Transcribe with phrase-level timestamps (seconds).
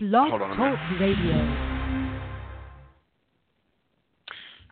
[0.00, 1.34] Blog Talk Radio.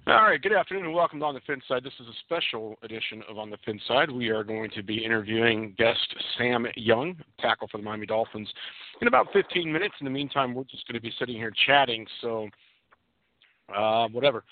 [0.06, 1.82] All right, good afternoon and welcome to On the Fin Side.
[1.82, 4.08] This is a special edition of On the Fin Side.
[4.08, 8.48] We are going to be interviewing guest Sam Young, tackle for the Miami Dolphins,
[9.00, 9.96] in about 15 minutes.
[10.00, 12.48] In the meantime, we're just going to be sitting here chatting, so
[13.76, 14.44] uh, whatever.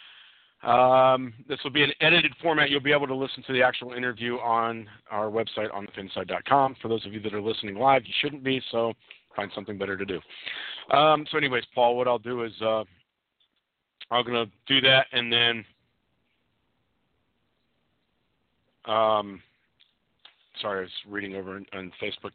[0.64, 2.68] Um, this will be an edited format.
[2.70, 6.77] You'll be able to listen to the actual interview on our website, onthefinside.com.
[6.82, 8.93] For those of you that are listening live, you shouldn't be, so
[9.37, 10.21] find something better to do.
[10.96, 12.84] Um, so, anyways, Paul, what I'll do is uh,
[14.11, 15.65] I'm going to do that, and then,
[18.84, 19.42] um,
[20.61, 22.30] sorry, I was reading over on, on Facebook.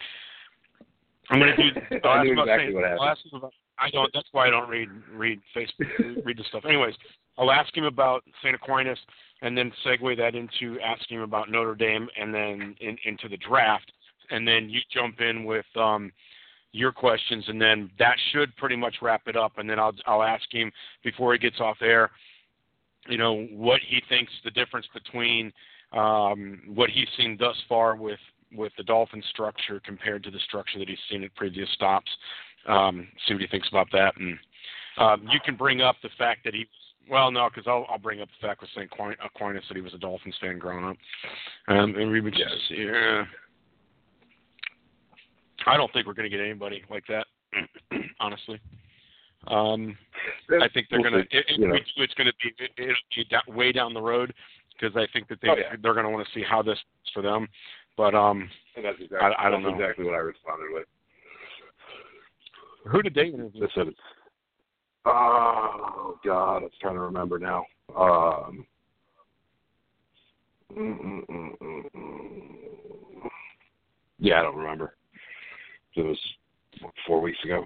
[1.29, 1.99] I'm going to do.
[2.03, 3.07] I'll I knew exactly Saint- what happened.
[3.09, 4.11] ask him about- I don't.
[4.13, 6.65] That's why I don't read read Facebook read the stuff.
[6.65, 6.95] Anyways,
[7.37, 8.53] I'll ask him about St.
[8.53, 8.99] Aquinas,
[9.41, 13.37] and then segue that into asking him about Notre Dame, and then in, into the
[13.37, 13.89] draft,
[14.31, 16.11] and then you jump in with um,
[16.71, 19.53] your questions, and then that should pretty much wrap it up.
[19.57, 20.71] And then I'll I'll ask him
[21.03, 22.11] before he gets off air,
[23.07, 25.51] you know, what he thinks the difference between
[25.93, 28.19] um, what he's seen thus far with
[28.51, 32.09] with the Dolphin structure compared to the structure that he's seen at previous stops.
[32.67, 34.37] Um, see what he thinks about that, and
[34.97, 36.67] um, you can bring up the fact that he.
[37.09, 38.91] Well, no, because I'll, I'll bring up the fact with St.
[38.91, 40.97] Aquin- Aquinas that he was a Dolphins fan growing up,
[41.67, 43.23] um, and we would just yeah.
[45.65, 47.27] I don't think we're going to get anybody like that,
[48.19, 48.59] honestly.
[49.47, 49.97] Um,
[50.61, 51.29] I think they're We'll going to.
[51.29, 51.73] see, If if you know.
[51.73, 54.33] we do, it's going to be it, it'll be da- way down the road
[54.79, 55.75] because I think that they Oh, yeah.
[55.81, 57.47] they're going to want to see how this is for them.
[57.97, 59.79] But um, And that's exactly, I- I don't that's know.
[59.81, 60.85] exactly what I responded with.
[62.91, 63.67] who did they interview?
[63.75, 63.87] Said,
[65.05, 68.65] "Oh God, I'm trying to remember now." Um,
[70.77, 73.29] mm, mm, mm.
[74.19, 74.95] yeah, I don't remember.
[75.95, 76.19] It was
[76.81, 77.65] what, four weeks ago.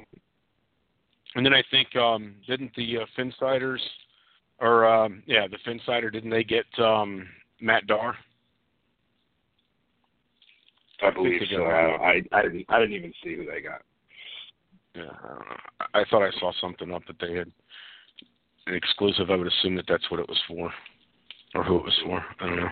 [1.36, 3.80] And then I think um, didn't the uh, Finsiders
[4.60, 7.28] or um, yeah the Finsider didn't they get um,
[7.60, 8.16] Matt Darr?
[11.02, 11.64] I believe they so.
[11.64, 12.66] I, I, I didn't.
[12.70, 13.82] I didn't even see who they got.
[14.96, 15.56] Yeah, I don't know.
[15.80, 17.52] I I thought I saw something up that they had
[18.68, 19.30] an exclusive.
[19.30, 20.72] I would assume that that's what it was for,
[21.56, 22.24] or who it was for.
[22.40, 22.70] I don't know.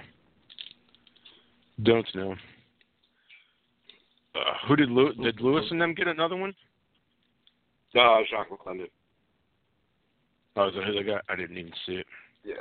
[1.84, 2.36] Don't know.
[4.36, 6.54] Uh, who did Lew- did Lewis and them get another one?
[7.94, 8.90] No, Jacques McClendon.
[10.56, 11.24] Oh, is that who they got?
[11.30, 12.06] I didn't even see it.
[12.44, 12.56] Yeah.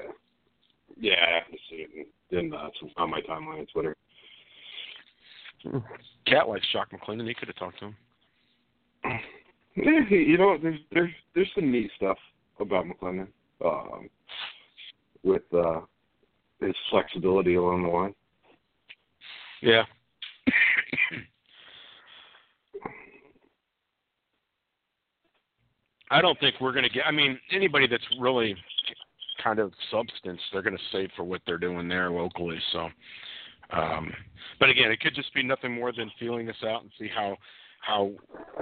[0.99, 3.97] Yeah, I have to see it in uh, on my timeline on Twitter.
[6.27, 7.29] Cat likes Jacques McClendon.
[7.29, 7.97] He could have talked to him.
[9.77, 12.19] Yeah, you know, there's there's there's some neat stuff
[12.59, 13.29] about McClendon,
[13.65, 14.11] um,
[15.23, 15.83] with uh,
[16.61, 18.15] his flexibility along the line.
[19.63, 19.85] Yeah.
[26.10, 27.06] I don't think we're going to get.
[27.06, 28.56] I mean, anybody that's really
[29.43, 32.59] kind of substance, they're going to save for what they're doing there locally.
[32.72, 32.88] So,
[33.72, 34.12] um,
[34.59, 37.37] but again, it could just be nothing more than feeling this out and see how
[37.81, 38.10] how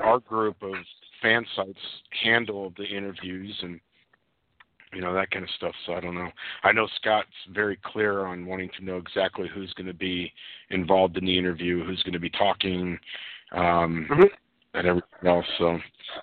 [0.00, 0.74] our group of
[1.20, 1.78] fan sites
[2.22, 3.80] handle the interviews and
[4.92, 5.74] you know that kind of stuff.
[5.86, 6.30] So I don't know.
[6.62, 10.32] I know Scott's very clear on wanting to know exactly who's going to be
[10.70, 12.98] involved in the interview, who's going to be talking,
[13.52, 14.30] um, Mhm.
[14.74, 15.46] And everything else.
[15.58, 15.78] So,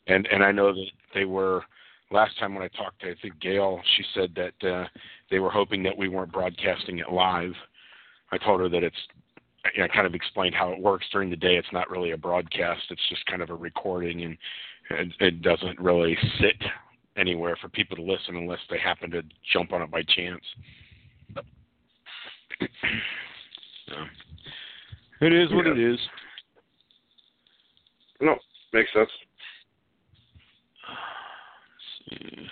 [0.07, 1.63] and and I know that they were
[2.11, 4.87] last time when I talked to I think Gail, she said that uh,
[5.31, 7.53] they were hoping that we weren't broadcasting it live.
[8.31, 8.97] I told her that it's.
[9.73, 11.55] You know, I kind of explained how it works during the day.
[11.55, 12.83] It's not really a broadcast.
[12.91, 14.37] It's just kind of a recording, and
[14.91, 16.61] it, it doesn't really sit
[17.17, 20.43] anywhere for people to listen unless they happen to jump on it by chance.
[23.89, 23.95] so,
[25.21, 25.71] it is what Yeah.
[25.71, 25.99] it is.
[28.21, 28.35] No,
[28.73, 29.09] makes sense.
[32.09, 32.47] Let's see.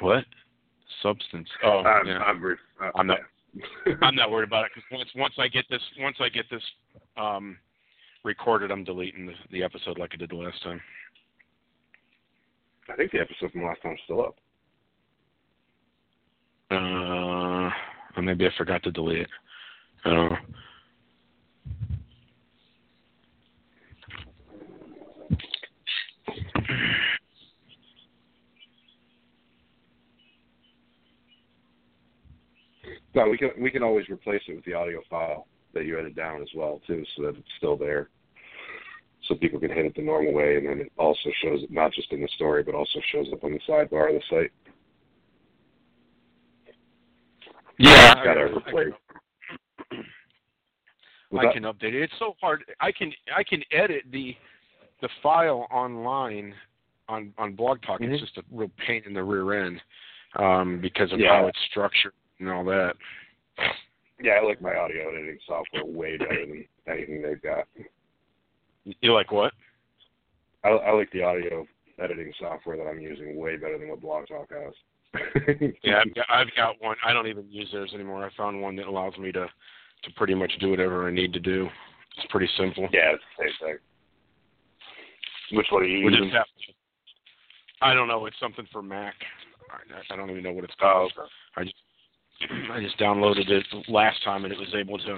[0.00, 0.24] What?
[1.02, 1.48] Substance.
[1.64, 2.18] Oh, I'm, yeah.
[2.18, 3.20] I'm, re- uh, I'm not-.
[4.02, 6.62] I'm not worried about it because once once I get this once I get this
[7.16, 7.58] um,
[8.24, 10.80] recorded, I'm deleting the, the episode like I did the last time.
[12.88, 14.36] I think the episode from last time is still up.
[16.70, 17.70] Uh,
[18.24, 19.30] maybe I forgot to delete it.
[20.04, 20.38] I don't know.
[33.14, 36.16] No, we can we can always replace it with the audio file that you edit
[36.16, 38.08] down as well too, so that it's still there.
[39.28, 41.92] So people can hit it the normal way, and then it also shows up not
[41.92, 44.52] just in the story, but also shows up on the sidebar of the site.
[47.78, 48.92] Yeah, got I, replace.
[51.32, 52.02] I, I can update it.
[52.02, 52.64] It's so hard.
[52.80, 54.36] I can I can edit the
[55.00, 56.54] the file online
[57.08, 58.00] on on Blog Talk.
[58.00, 58.12] Mm-hmm.
[58.12, 59.80] It's just a real pain in the rear end
[60.36, 61.40] um, because of Yeah.
[61.40, 62.94] how it's structured and all that.
[64.20, 67.66] Yeah, I like my audio editing software way better than anything they've got.
[68.84, 69.52] You like what?
[70.64, 71.66] I, I like the audio
[71.98, 74.74] editing software that I'm using way better than what Blog Talk has.
[75.82, 76.96] Yeah, I've got, I've got one.
[77.04, 78.24] I don't even use theirs anymore.
[78.24, 79.46] I found one that allows me to
[80.04, 81.68] to pretty much do whatever I need to do.
[82.16, 82.88] It's pretty simple.
[82.92, 85.56] yeah, it's the same thing.
[85.58, 86.30] Which one are you using?
[86.30, 86.46] have
[87.80, 88.26] I don't know.
[88.26, 89.14] It's something for Mac.
[89.70, 91.12] I, I don't even know what it's Oh, called.
[91.56, 91.74] I just
[92.72, 95.16] I just downloaded it last time and it was able to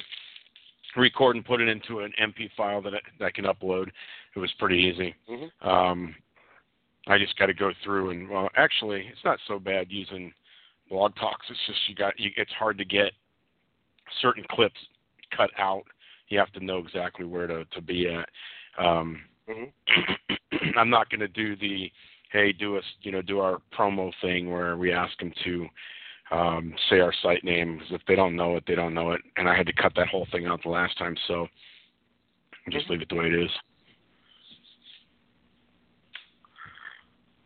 [0.97, 3.89] record and put it into an MP file that I, that I can upload.
[4.37, 5.15] It was pretty easy.
[5.31, 5.51] Mhm.
[5.67, 6.15] Um,
[7.07, 10.33] I just got to go through and well, actually, it's not so bad using
[10.89, 11.47] Blog Talks.
[11.51, 13.13] It's just you got you, it's hard to get
[14.23, 14.81] certain clips
[15.37, 15.85] cut out.
[16.29, 18.29] You have to know exactly where to to be at.
[18.83, 19.73] Um, Mhm.
[20.77, 21.91] I'm not going to do the
[22.33, 25.69] hey do us you know do our promo thing where we ask them to
[26.31, 29.21] um, say our site name because if they don't know it they don't know it
[29.37, 31.47] and I had to cut that whole thing out the last time so
[32.71, 33.51] just leave it the way it is.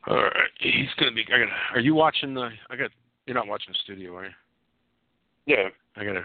[0.07, 1.25] All right, he's gonna be.
[1.33, 1.49] I got.
[1.75, 2.51] Are you watching the?
[2.71, 2.91] I got.
[3.27, 4.31] You're not watching the studio, are you?
[5.47, 5.69] Yeah.
[5.97, 6.25] I gotta.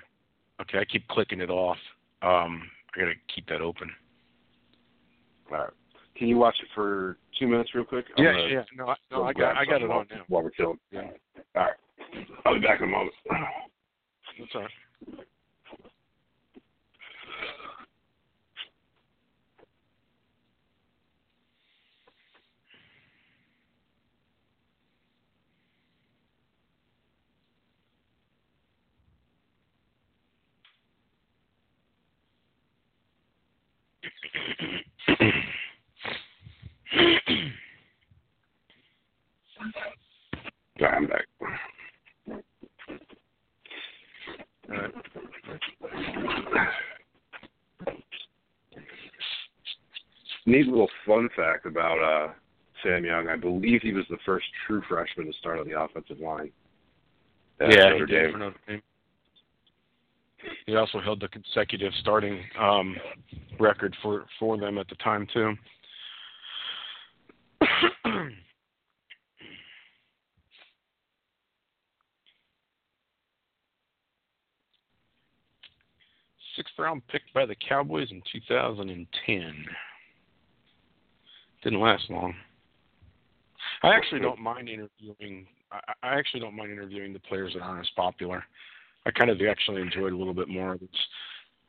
[0.62, 1.78] Okay, I keep clicking it off.
[2.22, 3.90] Um, I gotta keep that open.
[5.52, 5.70] All right.
[6.16, 8.06] Can you watch it for two minutes real quick?
[8.18, 8.64] I'm Yeah, yeah.
[8.78, 9.58] No, I, no, I got.
[9.58, 10.24] I got it on now.
[10.28, 10.80] While we're chilling.
[10.92, 11.10] Yeah.
[11.56, 11.74] All right.
[12.46, 13.14] I'll be back in a moment.
[14.40, 14.72] That's all right.
[40.82, 41.25] All right, I'm back.
[44.70, 44.94] All right.
[50.54, 52.32] Neat little fun fact about uh,
[52.84, 53.28] Sam Young.
[53.28, 56.52] I believe he was the first true freshman to start on the offensive line.
[57.60, 58.32] at yeah, Notre he did Dame.
[58.34, 58.84] for Notre Dame.
[60.68, 62.96] He also held the consecutive starting um,
[63.60, 65.56] record for for them at the time too.
[76.56, 79.66] Sixth round pick by the Cowboys in 2010.
[81.63, 82.33] Didn't last long.
[83.83, 85.48] I actually don't mind interviewing.
[85.71, 88.44] I, I actually don't mind interviewing the players that aren't as popular.
[89.06, 90.89] I kind of actually enjoyed a little bit more of it.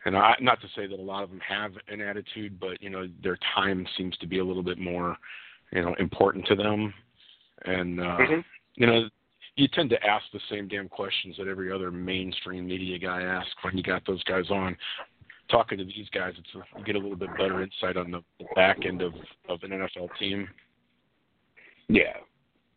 [0.05, 2.91] And I, not to say that a lot of them have an attitude, but you
[2.91, 5.17] know their time seems to be a little bit more,
[5.73, 6.93] you know, important to them.
[7.64, 8.44] And uh, Mhm.
[8.75, 9.08] you know,
[9.56, 13.55] you tend to ask the same damn questions that every other mainstream media guy asks
[13.62, 14.76] when you got those guys on.
[15.55, 18.21] Talking to these guys, it's you get a little bit better insight on the
[18.56, 19.12] back end of
[19.49, 20.49] of an NFL team.
[21.89, 22.17] Yeah.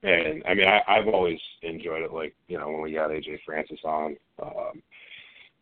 [0.04, 2.14] And I mean, I, I've always enjoyed it.
[2.14, 4.84] Like you know, when we got AJ Francis on, um,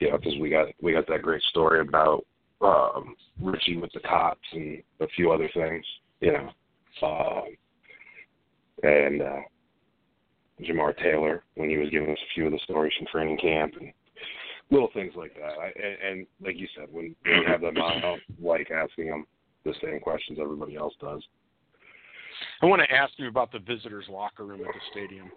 [0.01, 2.25] you know, because we got we got that great story about
[2.59, 5.85] um, Richie with the cops and a few other things.
[6.19, 6.49] You know,
[7.07, 7.55] um,
[8.83, 9.39] and uh,
[10.61, 13.75] Jamar Taylor when he was giving us a few of the stories from training camp
[13.79, 13.93] and
[14.71, 15.59] little things like that.
[15.59, 19.07] I, and, and like you said, when you have them on, I don't like asking
[19.09, 19.25] them
[19.63, 21.23] the same questions everybody else does.
[22.61, 25.31] I want to ask you about the visitors' locker room at the stadium,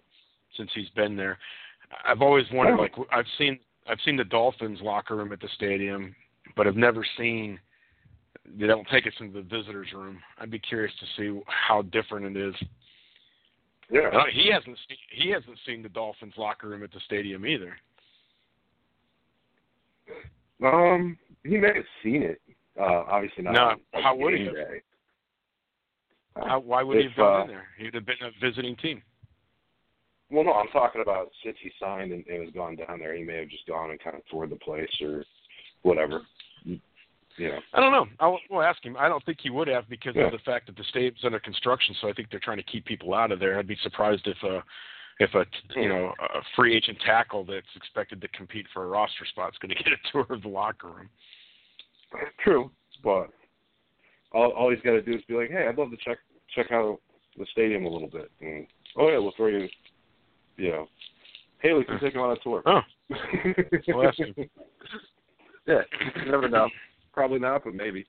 [0.57, 1.37] since he's been there.
[2.05, 6.15] I've always wondered, like I've seen I've seen the Dolphins' locker room at the stadium,
[6.55, 7.59] but I've never seen
[8.57, 10.19] they don't take us into the visitors' room.
[10.39, 12.55] I'd be curious to see how different it is.
[13.91, 14.09] Yeah.
[14.13, 17.77] Uh, he hasn't seen, he hasn't seen the Dolphins' locker room at the stadium either.
[20.63, 22.41] Um, he may have seen it.
[22.79, 23.53] Uh, obviously not.
[23.53, 23.63] No,
[23.93, 24.49] on- how would he.
[26.35, 27.67] How, why would he have gone uh, in there?
[27.77, 29.01] He'd have been a visiting team.
[30.31, 33.23] Well, no, I'm talking about since he signed and, and has gone down there, he
[33.23, 35.25] may have just gone and kind of toured the place or
[35.81, 36.21] whatever.
[37.37, 37.59] Yeah.
[37.73, 38.05] I don't know.
[38.19, 38.95] I'll, we'll ask him.
[38.97, 40.25] I don't think he would have because Yeah.
[40.25, 41.95] of the fact that the stadium's under construction.
[41.99, 43.57] So I think they're trying to keep people out of there.
[43.57, 44.63] I'd be surprised if a
[45.19, 45.45] if a
[45.79, 49.57] you know a free agent tackle that's expected to compete for a roster spot is
[49.59, 51.09] going to get a tour of the locker room.
[52.43, 52.71] True,
[53.03, 53.29] but
[54.31, 56.17] all all he's got to do is be like, "Hey, I'd love to check
[56.55, 56.99] check out
[57.37, 58.65] the stadium a little bit." And
[58.97, 59.67] oh yeah, we'll throw you,
[60.57, 60.87] you know,
[61.61, 62.05] hey, we can hmm.
[62.05, 62.63] take him on a tour.
[62.65, 62.81] Oh,
[63.87, 64.11] We'll
[65.67, 65.81] yeah,
[66.25, 66.67] you never know.
[67.13, 68.07] Probably not, but maybe.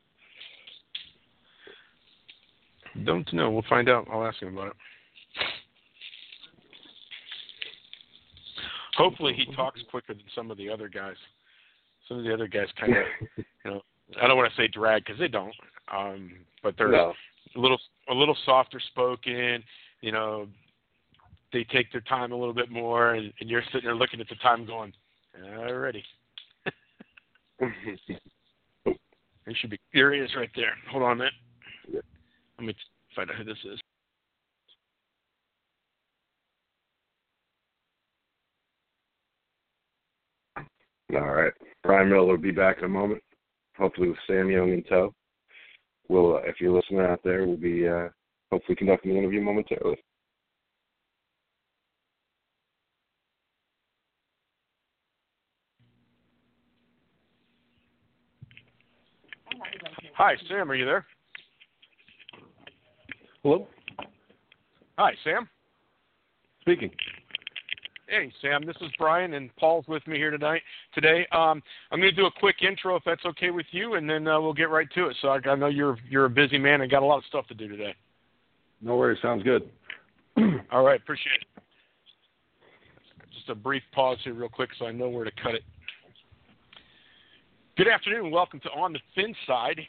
[3.04, 3.50] Don't know.
[3.50, 4.08] We'll find out.
[4.10, 4.72] I'll ask him about it.
[8.96, 11.16] Hopefully, he talks quicker than some of the other guys.
[12.08, 13.04] Some of the other guys kind of,
[13.36, 13.82] you know,
[14.20, 15.54] I don't want to say drag because they don't,
[15.94, 16.32] um,
[16.62, 17.14] but they're No.
[17.56, 17.78] a little
[18.08, 19.62] a little softer spoken.
[20.00, 20.48] You know,
[21.52, 24.28] they take their time a little bit more, and, and you're sitting there looking at
[24.28, 24.92] the time, going,
[25.56, 26.04] "Already."
[29.46, 30.74] They should be furious right there.
[30.92, 31.32] Hold on a minute.
[32.58, 32.74] Let me
[33.16, 33.79] find out who this is.
[41.14, 41.52] All right.
[41.82, 43.22] Brian Miller will be back in a moment,
[43.76, 45.12] hopefully with Sam Young in tow.
[46.08, 48.08] We'll, uh, if you're listening out there, we'll be uh,
[48.50, 49.96] hopefully conducting the interview momentarily.
[60.16, 60.70] Hi, Sam.
[60.70, 61.06] Are you there?
[63.42, 63.66] Hello,
[64.98, 65.48] Hi, Sam.
[66.60, 66.90] speaking.
[68.10, 68.66] Hey, Sam.
[68.66, 70.62] This is Brian, and Paul's with me here tonight.
[70.94, 71.62] Today, um,
[71.92, 74.40] I'm going to do a quick intro, if that's okay with you, and then uh,
[74.40, 75.16] we'll get right to it.
[75.22, 77.46] So I, I know you're you're a busy man and got a lot of stuff
[77.46, 77.94] to do today.
[78.82, 79.70] No worries, sounds good.
[80.72, 81.62] All right, appreciate it.
[83.32, 85.62] Just a brief pause here, real quick, so I know where to cut it.
[87.76, 89.80] Good afternoon, and welcome to On the Fin Side.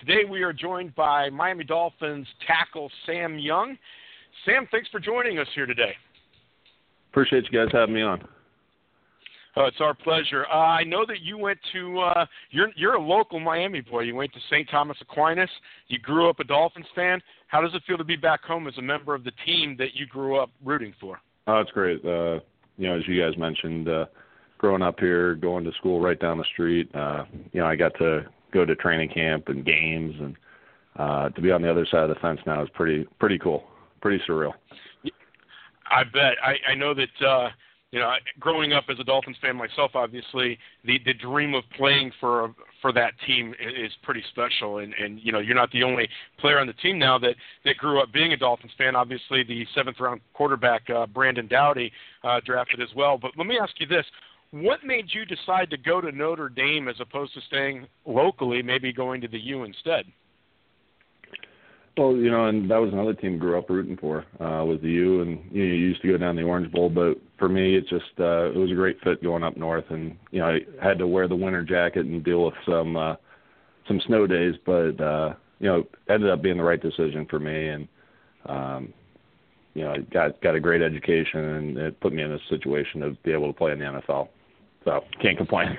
[0.00, 3.78] Today we are joined by Miami Dolphins tackle Sam Young.
[4.44, 5.94] Sam, thanks for joining us here today.
[7.10, 8.20] Appreciate you guys having me on.
[9.56, 10.46] Uh, it's our pleasure.
[10.46, 14.02] Uh, I know that you went to uh, you're you're a local Miami boy.
[14.02, 14.68] You went to St.
[14.70, 15.50] Thomas Aquinas.
[15.88, 17.20] You grew up a Dolphins fan.
[17.48, 19.94] How does it feel to be back home as a member of the team that
[19.94, 21.20] you grew up rooting for?
[21.48, 22.04] Oh, it's great.
[22.04, 22.38] Uh,
[22.78, 24.06] you know, as you guys mentioned, uh,
[24.58, 27.92] growing up here, going to school right down the street, uh, you know, I got
[27.98, 30.36] to go to training camp and games, and
[30.96, 33.64] uh, to be on the other side of the fence now is pretty pretty cool,
[34.00, 34.52] pretty surreal.
[35.90, 36.36] I bet.
[36.42, 37.50] I, I know that uh,
[37.92, 42.12] you know, growing up as a Dolphins fan myself, obviously the the dream of playing
[42.20, 44.78] for for that team is pretty special.
[44.78, 47.76] And and you know, you're not the only player on the team now that that
[47.78, 48.94] grew up being a Dolphins fan.
[48.94, 51.90] Obviously, the seventh round quarterback uh, Brandon Doughty
[52.22, 53.18] uh, drafted as well.
[53.18, 54.06] But let me ask you this.
[54.52, 58.92] What made you decide to go to Notre Dame as opposed to staying locally, maybe
[58.92, 60.06] going to the U instead?
[61.96, 64.90] Well, you know, and that was another team grew up rooting for uh, was the
[64.90, 67.76] U, and you, know, you used to go down the Orange Bowl, but for me,
[67.76, 70.60] it just uh, it was a great fit going up north, and you know, I
[70.82, 73.16] had to wear the winter jacket and deal with some uh,
[73.86, 77.68] some snow days, but uh, you know, ended up being the right decision for me,
[77.68, 77.88] and
[78.46, 78.94] um,
[79.74, 83.00] you know, I got got a great education, and it put me in a situation
[83.00, 84.28] to be able to play in the NFL.
[84.84, 85.76] So can't complain.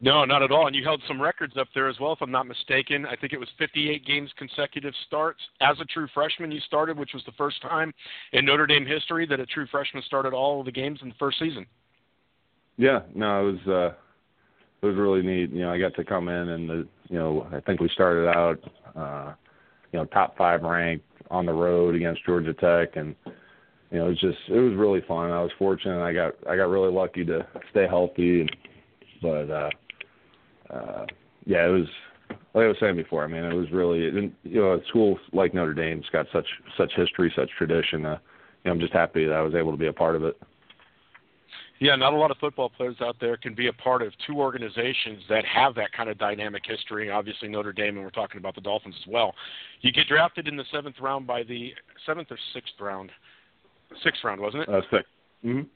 [0.00, 0.66] No, not at all.
[0.66, 3.06] And you held some records up there as well, if I'm not mistaken.
[3.06, 5.40] I think it was 58 games consecutive starts.
[5.62, 7.94] As a true freshman, you started, which was the first time
[8.32, 11.14] in Notre Dame history that a true freshman started all of the games in the
[11.18, 11.66] first season.
[12.76, 13.94] Yeah, no, it was uh
[14.82, 15.50] it was really neat.
[15.50, 18.28] You know, I got to come in and the you know, I think we started
[18.28, 18.60] out
[18.94, 19.32] uh
[19.92, 23.14] you know, top five ranked on the road against Georgia Tech and
[23.90, 25.30] you know, it was just it was really fun.
[25.30, 28.56] I was fortunate I got I got really lucky to stay healthy and
[29.22, 29.70] but uh
[30.70, 31.06] uh
[31.44, 31.86] yeah, it was
[32.54, 35.18] like I was saying before, I mean it was really and, you know, a school
[35.32, 36.46] like Notre Dame's got such
[36.76, 38.18] such history, such tradition, uh
[38.64, 40.40] you know, I'm just happy that I was able to be a part of it.
[41.78, 44.40] Yeah, not a lot of football players out there can be a part of two
[44.40, 47.10] organizations that have that kind of dynamic history.
[47.10, 49.34] Obviously, Notre Dame, and we're talking about the Dolphins as well.
[49.82, 51.74] You get drafted in the seventh round by the
[52.06, 53.10] seventh or sixth round,
[54.02, 54.68] sixth round, wasn't it?
[54.70, 55.04] Uh 6
[55.44, 55.66] Mhm.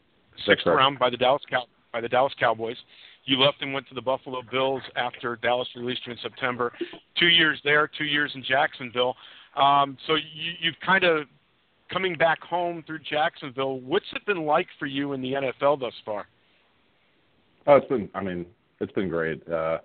[0.46, 0.74] sixth right.
[0.74, 2.78] round by the Dallas Cow- by the Dallas Cowboys.
[3.24, 6.72] You left and went to the Buffalo Bills after Dallas released you in September.
[7.18, 9.14] Two years there, two years in Jacksonville.
[9.56, 11.26] Um, so you, you've kind of
[11.92, 13.80] coming back home through Jacksonville.
[13.80, 16.26] What's it been like for you in the NFL thus far?
[17.66, 18.08] Oh, it's been.
[18.14, 18.46] I mean,
[18.80, 19.46] it's been great.
[19.48, 19.78] Uh,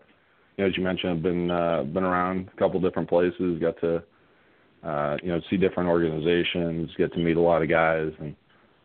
[0.58, 3.60] you know, as you mentioned, I've been uh, been around a couple different places.
[3.60, 4.04] Got to
[4.84, 6.90] uh, you know see different organizations.
[6.98, 8.36] Get to meet a lot of guys, and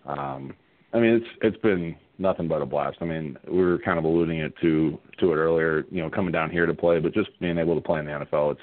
[0.07, 0.55] um,
[0.93, 2.99] I mean, it's it's been nothing but a blast.
[3.01, 5.85] I mean, we were kind of alluding it to to it earlier.
[5.91, 8.13] You know, coming down here to play, but just being able to play in the
[8.13, 8.61] NFL, it's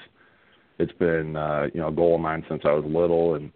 [0.78, 3.50] it's been uh, you know a goal of mine since I was little, and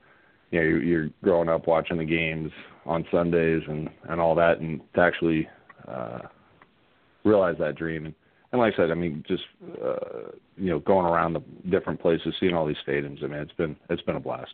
[0.51, 2.51] you know you're, growing up watching the games
[2.85, 5.49] on Sundays and and all that, and to actually
[5.89, 6.19] uh,
[7.25, 8.07] realize that dream.
[8.07, 8.15] And,
[8.51, 9.45] and like I said, I mean, just
[9.83, 13.23] uh, you know, going around the different places, seeing all these stadiums.
[13.23, 14.53] I mean, it's been it's been a blast.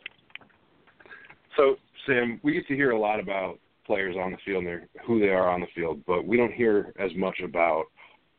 [1.57, 1.77] So,
[2.07, 5.31] Sam, we get to hear a lot about players on the field and who they
[5.31, 7.87] are on the field, but we don't hear as much about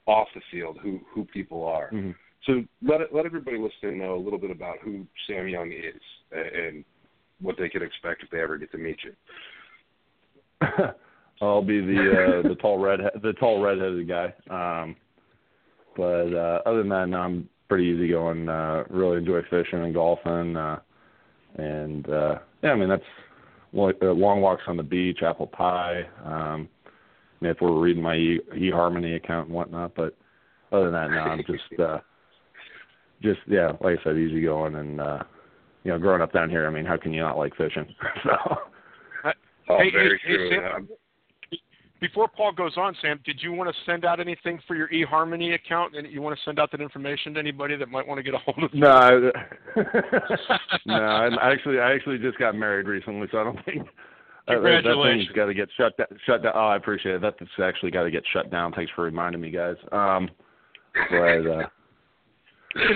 [0.06, 1.90] off the field who who people are.
[1.92, 2.12] Mm-hmm.
[2.46, 6.02] So let let everybody listening know a little bit about who Sam Young is
[6.32, 6.86] and
[7.42, 9.14] what they can expect if they ever get to meet you.
[11.42, 14.34] I'll be the uh, the tall red the tall redheaded guy.
[14.50, 14.96] Um,
[15.98, 18.48] but uh, other than that, no, I'm pretty easygoing.
[18.48, 20.80] Uh, really enjoy fishing and golfing, uh,
[21.56, 23.04] and uh, yeah, I mean that's
[23.74, 26.04] long walks on the beach, apple pie.
[26.24, 30.16] Um, I mean, if we're reading my e- eHarmony account and whatnot, but
[30.72, 32.00] other than that, no, I'm just uh,
[33.22, 35.24] just yeah, like I said, easy going and uh,
[35.84, 36.68] you know, growing up down here.
[36.68, 37.88] I mean, how can you not like fishing?
[38.24, 38.58] so.
[39.70, 40.50] Oh, hey, very hey, true.
[40.50, 40.90] Hey, Sam,
[42.00, 45.54] before Paul goes on, Sam, did you want to send out anything for your eHarmony
[45.54, 45.96] account?
[45.96, 48.34] And you want to send out that information to anybody that might want to get
[48.34, 48.80] a hold of you?
[48.80, 49.10] No, I,
[50.86, 50.94] no.
[50.94, 53.88] I actually, I actually just got married recently, so I don't think
[54.48, 55.28] Congratulations.
[55.28, 56.08] that thing's got to get shut down.
[56.26, 56.54] Shut down.
[56.56, 57.22] Oh, I appreciate it.
[57.22, 58.72] That's actually got to get shut down.
[58.74, 59.76] Thanks for reminding me, guys.
[59.92, 60.30] Um,
[61.12, 61.68] but uh,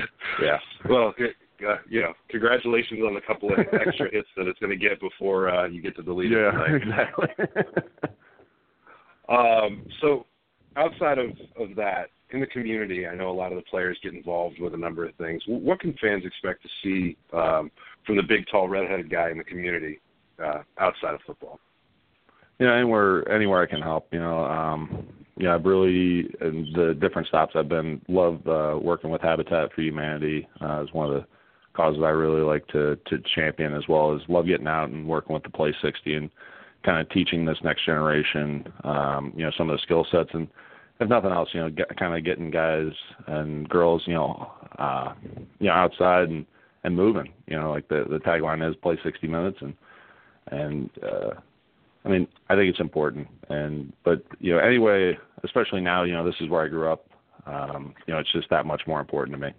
[0.42, 0.58] yeah.
[0.90, 4.78] Well, uh, you know, congratulations on the couple of extra hits that it's going to
[4.78, 6.54] get before uh, you get to delete yeah, it.
[6.54, 7.28] Yeah, exactly.
[9.30, 10.26] Um, so,
[10.76, 14.14] outside of of that, in the community, I know a lot of the players get
[14.14, 15.42] involved with a number of things.
[15.48, 17.72] What can fans expect to see um,
[18.06, 20.02] from the big, tall, redheaded guy in the community
[20.44, 21.60] uh, outside of football?
[22.60, 24.08] You know, anywhere anywhere I can help.
[24.12, 29.22] You know, um, yeah, I've really the different stops I've been love uh, working with
[29.22, 30.48] Habitat for Humanity.
[30.60, 31.26] Uh, is one of the
[31.74, 35.34] causes I really like to to champion as well as love getting out and working
[35.34, 36.30] with the Play 60 and
[36.84, 40.48] kind of teaching this next generation, um, you know, some of the skill sets and
[41.00, 42.92] if nothing else, you know, get, kind of getting guys
[43.28, 45.14] and girls, you know, uh,
[45.60, 46.46] you know, outside and
[46.84, 47.32] and moving.
[47.48, 49.74] You know, like the the tagline is play 60 minutes and
[50.48, 51.32] and uh,
[52.06, 53.28] I mean, I think it's important.
[53.50, 57.06] And but you know, anyway, especially now, you know, this is where I grew up.
[57.46, 59.54] Um, you know, it's just that much more important to me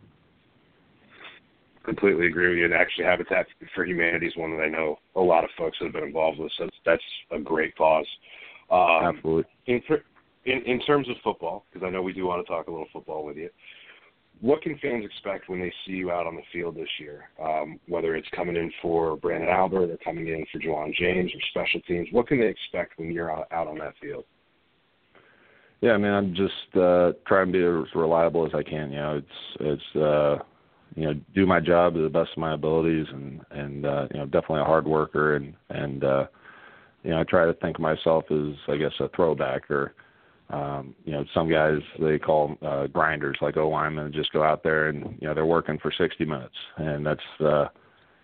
[1.85, 2.64] completely agree with you.
[2.64, 5.92] And actually, Habitat for Humanity is one that I know a lot of folks have
[5.92, 6.53] been involved with.
[6.59, 8.07] So that's a great cause.
[8.70, 9.44] Um, Absolutely.
[9.66, 9.83] In,
[10.47, 12.88] in, in terms of football, because I know we do want to talk a little
[12.92, 13.51] football with you.
[14.40, 17.31] What can fans expect when they see you out on the field this year?
[17.42, 21.40] Um, whether it's coming in for Branden Albert or coming in for Ja'Wuan James or
[21.51, 24.25] special teams, what can they expect when you're out, out on that field?
[25.81, 28.90] Yeah, I mean, I'm just uh, trying to be as reliable as I can.
[28.90, 30.38] You know, it's it's uh,
[30.94, 34.18] you know do my job to the best of my abilities and and uh you
[34.18, 36.26] know definitely a hard worker and and uh
[37.02, 39.94] you know I try to think of myself as I guess a throwback or
[40.50, 44.62] um you know some guys they call uh grinders like O linemen just go out
[44.62, 46.54] there and you know they're working for 60 minutes.
[46.76, 47.66] And that's uh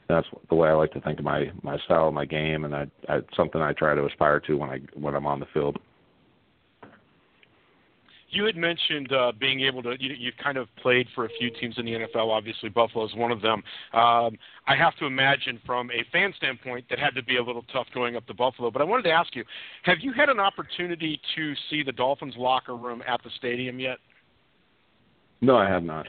[0.08, 2.64] that's the way I like to think of my my style my game.
[2.64, 5.46] And I, I something I try to aspire to when I when I'm on the
[5.54, 5.78] field
[8.30, 11.50] you had mentioned uh, being able to you, you kind of played for a few
[11.50, 12.28] teams in the NFL.
[12.28, 13.62] Obviously, Buffalo is one of them.
[13.92, 17.64] Um, I have to imagine, from a fan standpoint, that had to be a little
[17.72, 18.70] tough going up to Buffalo.
[18.70, 19.44] But I wanted to ask you:
[19.82, 23.98] Have you had an opportunity to see the Dolphins locker room at the stadium yet?
[25.40, 26.06] No, I have not.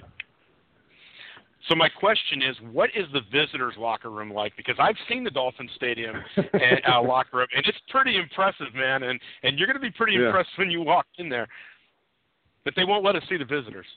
[1.70, 4.54] So my question is, what is the visitors' locker room like?
[4.58, 9.04] Because I've seen the Dolphin Stadium and, uh, locker room, and it's pretty impressive, man.
[9.04, 10.28] And and you're going to be pretty yeah.
[10.28, 11.48] impressed when you walk in there.
[12.64, 13.88] But they won't let us see the visitors.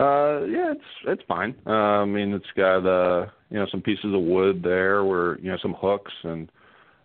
[0.00, 1.56] Uh, yeah, it's it's fine.
[1.66, 5.50] Uh, I mean, it's got uh, you know, some pieces of wood there, where you
[5.50, 6.48] know, some hooks, and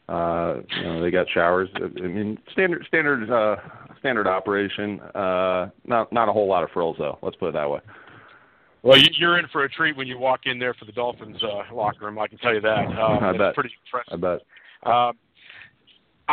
[0.09, 1.69] uh, you know, they got showers.
[1.75, 3.55] I mean, standard standard uh,
[3.99, 4.99] standard operation.
[5.15, 7.17] Uh, not not a whole lot of frills though.
[7.23, 7.79] Let's put it that way.
[8.83, 11.73] Well, you're in for a treat when you walk in there for the Dolphins uh,
[11.73, 12.19] locker room.
[12.19, 12.85] I can tell you that.
[12.85, 13.53] Um, I it's bet.
[13.55, 14.13] pretty impressive.
[14.13, 14.41] I bet.
[14.85, 15.13] Uh,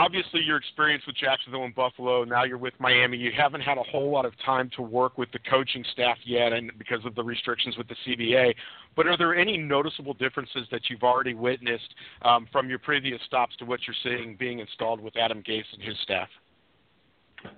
[0.01, 3.19] obviously your experience with Jacksonville and Buffalo, now you're with Miami.
[3.19, 6.53] You haven't had a whole lot of time to work with the coaching staff yet,
[6.53, 8.55] and because of the restrictions with the CBA.
[8.97, 13.55] But are there any noticeable differences that you've already witnessed um, from your previous stops
[13.59, 16.29] to what you're seeing being installed with Adam Gase and his staff?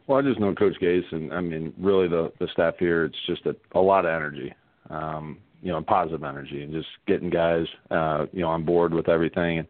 [0.06, 3.04] Well, I just know Coach Gase, and I mean, really the the staff here.
[3.04, 4.52] It's just a, a lot of energy,
[4.90, 9.08] um, you know, positive energy, and just getting guys, uh, you know, on board with
[9.08, 9.58] everything.
[9.58, 9.68] And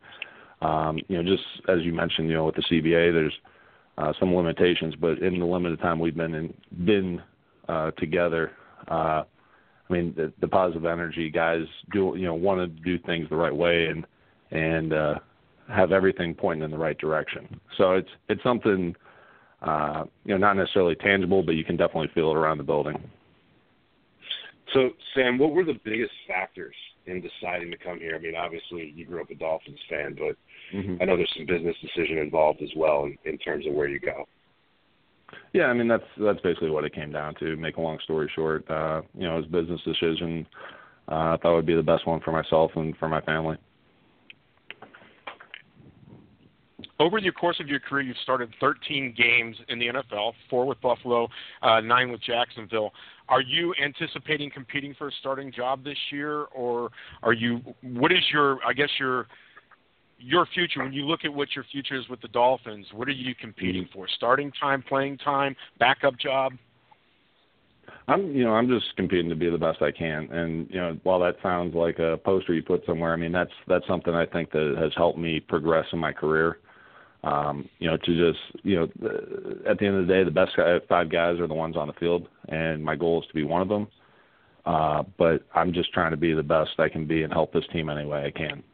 [0.63, 3.33] um, you know, just as you mentioned, you know, with the CBA, there's
[3.99, 7.23] uh, some limitations, but in the limited time we've been in, been
[7.69, 8.53] uh, together,
[8.89, 13.29] uh, I mean, the, the positive energy guys do, you know, want to do things
[13.29, 14.07] the right way and
[14.51, 15.15] and uh,
[15.69, 17.61] have everything pointing in the right direction.
[17.77, 18.95] So it's it's something,
[19.63, 23.03] uh, you know, not necessarily tangible, but you can definitely feel it around the building.
[24.73, 26.75] So, Sam, what were the biggest factors
[27.07, 28.15] in deciding to come here?
[28.15, 30.37] I mean, obviously you grew up a Dolphins fan, but
[30.73, 30.97] mm-hmm.
[31.01, 34.01] I know there's some business decision involved as well in, in terms of where you
[34.01, 34.27] go.
[35.53, 37.57] Yeah, I mean that's that's basically what it came down to.
[37.57, 40.47] Make a long story short, uh, you know, it was a business decision.
[41.11, 43.57] Uh, I thought it would be the best one for myself and for my family.
[47.01, 50.81] Over the course of your career, you've started 13 games in the NFL, four with
[50.81, 51.29] Buffalo,
[51.61, 52.93] uh, nine with Jacksonville.
[53.29, 56.91] Are you anticipating competing for a starting job this year, or
[57.25, 57.61] are you?
[57.83, 58.59] What is your?
[58.65, 59.27] I guess your
[60.23, 62.87] your future when you look at what your future is with the Dolphins.
[62.93, 64.07] What are you competing for?
[64.17, 66.53] Starting time, playing time, backup job?
[68.09, 70.29] I'm, you know, I'm just competing to be the best I can.
[70.33, 73.53] And you know, while that sounds like a poster you put somewhere, I mean that's
[73.69, 76.59] that's something I think that has helped me progress in my career.
[77.25, 78.83] Um, you know, to just, you know,
[79.69, 80.53] at the end of the day, the best
[80.89, 83.63] five guys are the ones on the field, and my goal is to be one
[83.63, 83.87] of them.
[84.67, 87.65] Uh, but I'm just trying to be the best I can be and help this
[87.73, 88.65] team any way I can.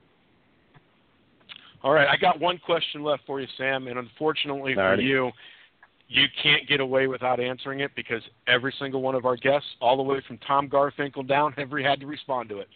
[1.82, 5.30] All right, I got one question left for you, Sam, and unfortunately for you,
[6.08, 9.96] you can't get away without answering it because every single one of our guests, all
[9.96, 12.68] the way from Tom Garfinkel down, have had to respond to it.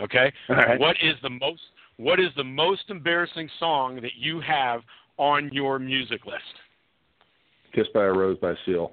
[0.00, 0.78] Okay, right.
[0.78, 1.60] what is the most
[1.96, 4.82] what is the most embarrassing song that you have
[5.16, 6.38] on your music list?
[7.74, 8.92] Kissed by a Rose by Seal.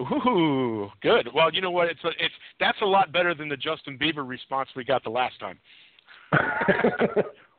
[0.00, 1.28] Ooh, good.
[1.34, 1.88] Well, you know what?
[1.88, 5.10] It's a, it's that's a lot better than the Justin Bieber response we got the
[5.10, 5.58] last time.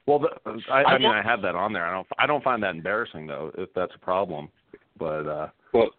[0.08, 0.30] well, the,
[0.72, 1.86] I, I mean, I have that on there.
[1.86, 4.50] I don't I don't find that embarrassing though, if that's a problem.
[4.98, 5.90] But uh well,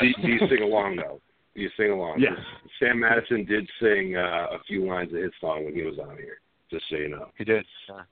[0.00, 1.20] do, do you sing along though?
[1.54, 2.20] Do you sing along?
[2.20, 2.38] Yes.
[2.78, 6.16] Sam Madison did sing uh, a few lines of his song when he was on
[6.16, 6.38] here.
[6.70, 7.28] Just so you know.
[7.36, 7.66] He did.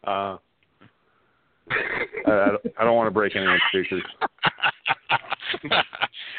[0.04, 0.36] Uh,
[2.26, 2.48] I,
[2.78, 4.02] I don't want to break anyone's speakers.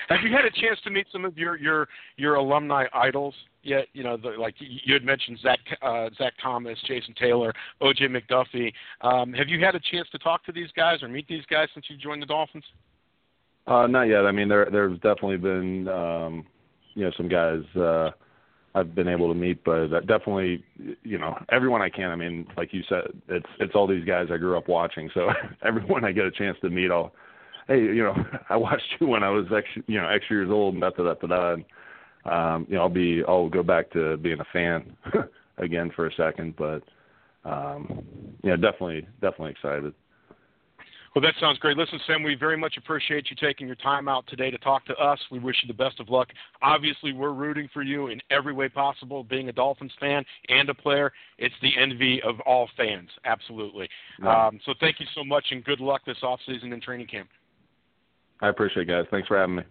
[0.10, 3.86] Have you had a chance to meet some of your your your alumni idols yet?
[3.94, 8.08] You know, the, like you had mentioned Zach uh, Zach Thomas, Jason Taylor, O.J.
[8.08, 8.72] McDuffie.
[9.02, 11.68] Um, have you had a chance to talk to these guys or meet these guys
[11.74, 12.66] since you joined the Dolphins?
[13.68, 14.26] Uh, not yet.
[14.26, 16.46] I mean, there there's definitely been um,
[16.96, 17.62] you know some guys.
[17.76, 18.12] Uh,
[18.76, 20.64] I've been able to meet, but definitely,
[21.04, 22.12] you know, everyone I can.
[22.12, 25.10] I mean, like you said, it's it's all these guys I grew up watching.
[25.14, 25.30] So
[25.66, 27.12] everyone I get a chance to meet, I'll,
[27.70, 28.16] hey, you know,
[28.50, 31.04] I watched you when I was X, you know, X years old, and da da
[31.04, 31.54] da da da.
[31.54, 31.66] And,
[32.26, 34.98] um, you know, I'll be, I'll go back to being a fan
[35.58, 36.84] again for a second, but,
[37.46, 38.04] um,
[38.44, 39.94] yeah, definitely, definitely excited.
[41.16, 41.76] Well, that sounds great.
[41.76, 44.94] Listen, Sam, we very much appreciate you taking your time out today to talk to
[44.94, 45.20] us.
[45.32, 46.28] We wish you the best of luck.
[46.62, 49.24] Obviously, we're rooting for you in every way possible.
[49.24, 53.10] Being a Dolphins fan and a player, it's the envy of all fans.
[53.26, 53.90] Absolutely.
[54.24, 57.28] Um, so thank you so much, and good luck this off season and training camp.
[58.42, 59.06] I appreciate it, guys.
[59.12, 59.64] Thanks for having me.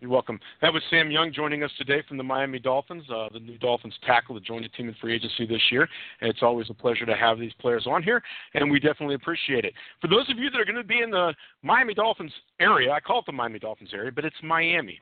[0.00, 0.38] You're welcome.
[0.62, 3.94] That was Sam Young joining us today from the Miami Dolphins, uh, the new Dolphins
[4.06, 5.88] tackle that joined the team in free agency this year.
[6.20, 8.22] And it's always a pleasure to have these players on here,
[8.54, 9.74] and we definitely appreciate it.
[10.00, 13.00] For those of you that are going to be in the Miami Dolphins area, I
[13.00, 15.00] call it the Miami Dolphins area, but it's Miami.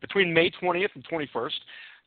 [0.00, 1.50] Between May 20th and 21st,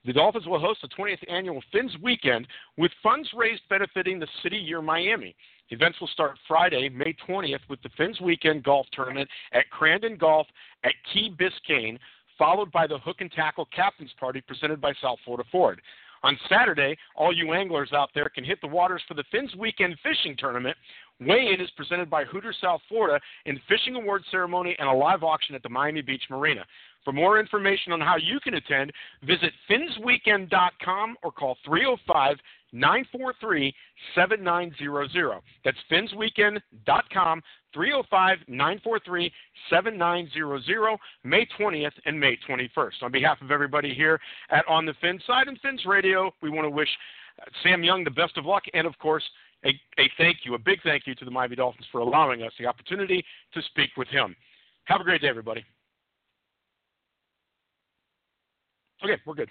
[0.06, 4.58] the Dolphins will host the 20th annual Fins Weekend with funds raised benefiting the City
[4.58, 5.36] Year Miami.
[5.70, 10.48] Events will start Friday, May 20th, with the Fins Weekend Golf Tournament at Crandon Golf
[10.84, 11.98] at Key Biscayne
[12.42, 15.80] followed by the Hook and Tackle Captain's Party presented by South Florida Ford.
[16.24, 19.96] On Saturday, all you anglers out there can hit the waters for the Fins Weekend
[20.02, 20.76] Fishing Tournament.
[21.20, 25.54] Weigh-in is presented by Hooters South Florida in fishing award ceremony and a live auction
[25.54, 26.66] at the Miami Beach Marina.
[27.04, 28.92] For more information on how you can attend,
[29.24, 32.38] visit finsweekend.com or call 305
[32.74, 33.74] 943
[34.16, 35.42] 7900.
[35.66, 37.42] That's finsweekend.com
[37.74, 39.32] 305 943
[39.70, 43.04] 7900, May 20th and May 21st.
[43.04, 46.66] On behalf of everybody here at On the Fin side and Fins Radio, we want
[46.66, 46.90] to wish
[47.42, 49.24] uh, Sam Young the best of luck and, of course,
[49.66, 52.52] a, a thank you, a big thank you to the Miami Dolphins for allowing us
[52.60, 54.36] the opportunity to speak with him.
[54.86, 55.64] Have a great day, everybody.
[59.04, 59.50] Okay, we're good.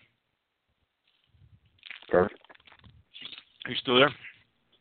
[2.09, 2.41] Perfect.
[3.65, 4.13] Are you still there?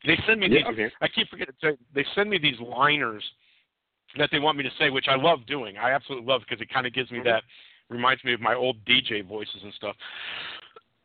[0.06, 0.90] They send me yeah, these.
[1.00, 1.54] I keep forgetting
[1.94, 3.22] they send me these liners
[4.16, 5.76] that they want me to say, which I love doing.
[5.76, 7.28] I absolutely love because it kind of gives me mm-hmm.
[7.28, 7.42] that
[7.90, 9.96] reminds me of my old DJ voices and stuff.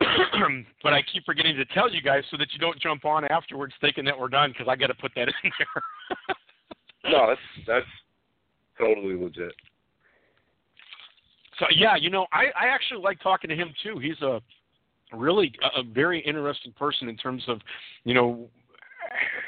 [0.82, 3.74] but I keep forgetting to tell you guys so that you don't jump on afterwards
[3.80, 7.12] thinking that we're done because I got to put that in there.
[7.12, 7.86] no, that's that's
[8.78, 9.52] totally legit.
[11.58, 13.98] So yeah, you know, I I actually like talking to him too.
[13.98, 14.40] He's a
[15.12, 17.60] really a, a very interesting person in terms of,
[18.04, 18.48] you know,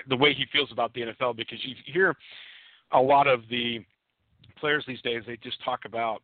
[0.09, 2.17] the way he feels about the NFL because you hear
[2.93, 3.85] a lot of the
[4.59, 6.21] players these days they just talk about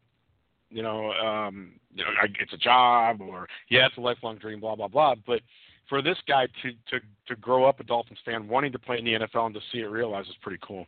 [0.69, 4.75] you know um you know it's a job or yeah it's a lifelong dream blah
[4.75, 5.41] blah blah but
[5.89, 9.05] for this guy to to to grow up a Dolphins fan, wanting to play in
[9.05, 10.87] the NFL and to see it realized is pretty cool.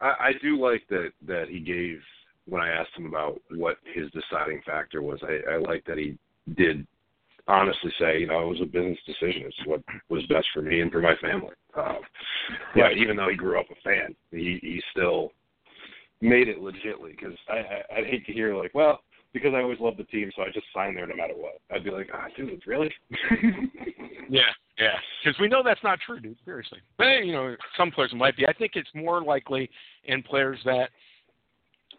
[0.00, 2.00] I, I do like that that he gave
[2.48, 5.20] when I asked him about what his deciding factor was.
[5.22, 6.16] I, I like that he
[6.56, 6.86] did
[7.48, 9.42] honestly say, you know, it was a business decision.
[9.46, 11.54] It's what was best for me and for my family.
[11.76, 11.98] Um,
[12.74, 15.32] yeah, even though he grew up a fan, he he still
[16.20, 19.00] made it legitly because I, I I'd hate to hear like, well,
[19.32, 21.60] because I always loved the team, so I just signed there no matter what.
[21.70, 22.90] I'd be like, ah, dude, really?
[24.30, 24.42] yeah,
[24.78, 26.38] yeah, because we know that's not true, dude.
[26.44, 28.46] Seriously, but you know, some players might be.
[28.46, 29.68] I think it's more likely
[30.04, 30.90] in players that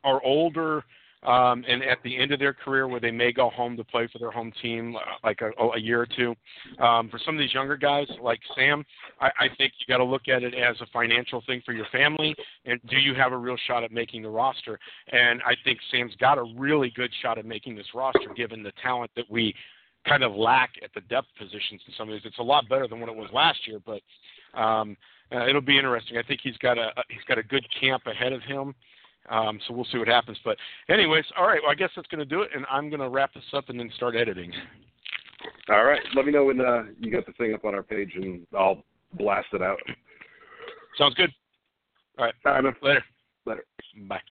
[0.08, 0.84] are older
[1.24, 4.08] um, and at the end of their career where they may go home to play
[4.12, 6.36] for their home team uh, like a, a year or two.
[6.82, 8.86] Um, for some of these younger guys like Sam,
[9.20, 11.88] I, I think you got to look at it as a financial thing for your
[11.92, 14.80] family and do you have a real shot at making the roster?
[15.12, 18.72] And I think Sam's got a really good shot at making this roster given the
[18.84, 19.54] talent that we
[20.08, 22.22] kind of lack at the depth positions in some of these.
[22.26, 24.02] It's a lot better than what it was last year, but
[24.58, 24.96] um,
[25.32, 26.18] uh, it'll be interesting.
[26.18, 28.74] I think he's got a he's got a good camp ahead of him.
[29.30, 30.38] Um, so we'll see what happens.
[30.44, 30.58] But,
[30.90, 31.60] anyways, all right.
[31.62, 33.70] Well, I guess that's going to do it, and I'm going to wrap this up
[33.70, 34.52] and then start editing.
[35.70, 36.02] All right.
[36.16, 38.84] Let me know when uh, you got the thing up on our page, and I'll
[39.14, 39.80] blast it out.
[40.98, 41.32] Sounds good.
[42.18, 42.34] All right.
[42.44, 42.62] Bye.
[42.82, 43.04] Later.
[43.46, 43.66] Later.
[44.08, 44.22] Bye.